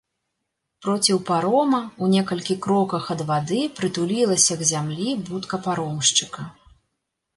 Проціў 0.83 1.17
парома, 1.27 1.81
у 2.05 2.09
некалькі 2.15 2.55
кроках 2.67 3.03
ад 3.17 3.21
вады 3.29 3.61
прытулілася 3.81 4.53
к 4.63 4.73
зямлі 4.73 5.09
будка 5.29 5.55
паромшчыка. 5.67 6.41